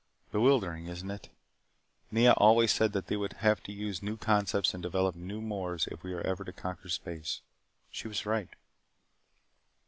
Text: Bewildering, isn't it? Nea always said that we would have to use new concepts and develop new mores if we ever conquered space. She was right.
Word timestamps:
Bewildering, 0.31 0.87
isn't 0.87 1.11
it? 1.11 1.29
Nea 2.09 2.31
always 2.31 2.71
said 2.71 2.91
that 2.93 3.07
we 3.07 3.15
would 3.17 3.33
have 3.33 3.61
to 3.61 3.71
use 3.71 4.01
new 4.01 4.17
concepts 4.17 4.73
and 4.73 4.81
develop 4.81 5.15
new 5.15 5.41
mores 5.41 5.85
if 5.91 6.01
we 6.01 6.15
ever 6.17 6.43
conquered 6.45 6.89
space. 6.89 7.41
She 7.91 8.07
was 8.07 8.25
right. 8.25 8.49